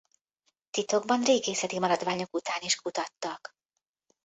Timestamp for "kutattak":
2.75-3.55